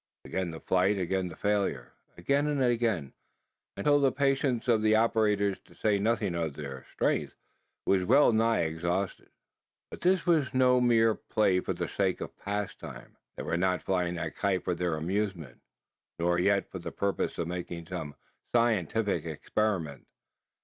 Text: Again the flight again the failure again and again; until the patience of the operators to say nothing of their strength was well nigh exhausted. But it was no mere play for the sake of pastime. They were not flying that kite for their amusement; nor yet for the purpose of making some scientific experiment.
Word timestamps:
Again 0.25 0.49
the 0.49 0.59
flight 0.59 0.97
again 0.97 1.27
the 1.27 1.35
failure 1.35 1.93
again 2.17 2.47
and 2.47 2.59
again; 2.59 3.13
until 3.77 3.99
the 3.99 4.11
patience 4.11 4.67
of 4.67 4.81
the 4.81 4.95
operators 4.95 5.59
to 5.65 5.75
say 5.75 5.99
nothing 5.99 6.33
of 6.33 6.55
their 6.55 6.87
strength 6.91 7.35
was 7.85 8.03
well 8.03 8.31
nigh 8.33 8.61
exhausted. 8.61 9.29
But 9.91 10.03
it 10.07 10.25
was 10.25 10.55
no 10.55 10.81
mere 10.81 11.13
play 11.13 11.59
for 11.59 11.73
the 11.73 11.87
sake 11.87 12.19
of 12.19 12.35
pastime. 12.35 13.15
They 13.37 13.43
were 13.43 13.57
not 13.57 13.83
flying 13.83 14.15
that 14.15 14.35
kite 14.35 14.63
for 14.63 14.73
their 14.73 14.95
amusement; 14.95 15.61
nor 16.17 16.39
yet 16.39 16.71
for 16.71 16.79
the 16.79 16.91
purpose 16.91 17.37
of 17.37 17.47
making 17.47 17.85
some 17.85 18.15
scientific 18.55 19.23
experiment. 19.25 20.07